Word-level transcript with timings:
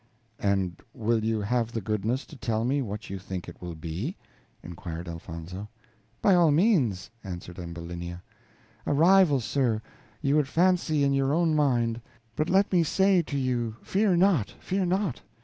"And 0.39 0.81
will 0.95 1.23
you 1.23 1.41
have 1.41 1.71
the 1.73 1.79
goodness 1.79 2.25
to 2.25 2.35
tell 2.35 2.65
me 2.65 2.81
what 2.81 3.11
you 3.11 3.19
think 3.19 3.47
it 3.47 3.61
will 3.61 3.75
be?" 3.75 4.17
inquired 4.63 5.07
Elfonzo. 5.07 5.67
"By 6.23 6.33
all 6.33 6.49
means," 6.49 7.11
answered 7.23 7.59
Ambulinia; 7.59 8.23
"a 8.87 8.93
rival, 8.95 9.39
sir, 9.41 9.79
you 10.19 10.35
would 10.37 10.47
fancy 10.47 11.03
in 11.03 11.13
your 11.13 11.35
own 11.35 11.53
mind; 11.55 12.01
but 12.35 12.49
let 12.49 12.71
me 12.73 12.81
say 12.81 13.21
for 13.21 13.35
you, 13.35 13.75
fear 13.83 14.15
not! 14.17 14.49
fear 14.59 14.87
not! 14.87 15.21